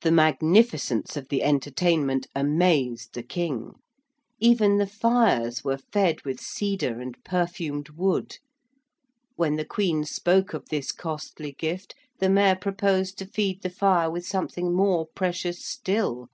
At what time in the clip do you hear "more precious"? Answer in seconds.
14.74-15.62